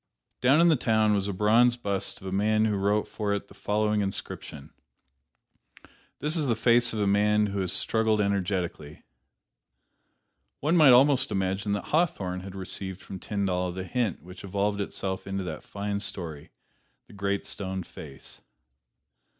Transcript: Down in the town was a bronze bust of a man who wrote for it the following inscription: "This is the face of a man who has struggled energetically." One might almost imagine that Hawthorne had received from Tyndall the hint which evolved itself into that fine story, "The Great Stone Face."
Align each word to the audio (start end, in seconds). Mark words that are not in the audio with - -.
Down 0.41 0.59
in 0.61 0.67
the 0.67 0.75
town 0.75 1.13
was 1.13 1.27
a 1.27 1.31
bronze 1.31 1.77
bust 1.77 2.21
of 2.21 2.25
a 2.25 2.31
man 2.31 2.65
who 2.65 2.75
wrote 2.75 3.07
for 3.07 3.35
it 3.35 3.49
the 3.49 3.53
following 3.53 4.01
inscription: 4.01 4.71
"This 6.17 6.35
is 6.35 6.47
the 6.47 6.55
face 6.55 6.91
of 6.91 6.99
a 6.99 7.05
man 7.05 7.45
who 7.45 7.59
has 7.59 7.71
struggled 7.71 8.19
energetically." 8.19 9.03
One 10.59 10.75
might 10.75 10.91
almost 10.91 11.29
imagine 11.29 11.73
that 11.73 11.89
Hawthorne 11.93 12.39
had 12.39 12.55
received 12.55 12.99
from 12.99 13.19
Tyndall 13.19 13.71
the 13.73 13.83
hint 13.83 14.23
which 14.23 14.43
evolved 14.43 14.81
itself 14.81 15.27
into 15.27 15.43
that 15.43 15.61
fine 15.61 15.99
story, 15.99 16.49
"The 17.05 17.13
Great 17.13 17.45
Stone 17.45 17.83
Face." 17.83 18.41